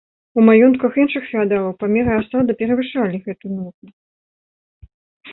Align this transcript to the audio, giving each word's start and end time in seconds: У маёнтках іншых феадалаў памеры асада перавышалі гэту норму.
У 0.41 0.43
маёнтках 0.45 0.95
іншых 1.01 1.23
феадалаў 1.33 1.75
памеры 1.83 2.11
асада 2.21 2.55
перавышалі 2.61 3.17
гэту 3.27 3.51
норму. 3.59 3.93